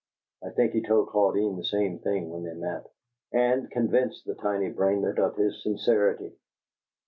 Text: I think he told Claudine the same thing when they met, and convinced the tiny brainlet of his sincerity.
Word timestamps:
I 0.43 0.49
think 0.49 0.71
he 0.71 0.81
told 0.81 1.09
Claudine 1.09 1.57
the 1.57 1.63
same 1.63 1.99
thing 1.99 2.31
when 2.31 2.41
they 2.41 2.55
met, 2.55 2.87
and 3.31 3.69
convinced 3.69 4.25
the 4.25 4.33
tiny 4.33 4.71
brainlet 4.71 5.19
of 5.19 5.35
his 5.35 5.61
sincerity. 5.61 6.31